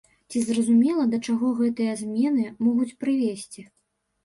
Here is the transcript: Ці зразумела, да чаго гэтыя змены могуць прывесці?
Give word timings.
Ці 0.29 0.39
зразумела, 0.45 1.03
да 1.11 1.19
чаго 1.27 1.51
гэтыя 1.61 1.93
змены 2.01 2.49
могуць 2.65 2.91
прывесці? 3.05 3.71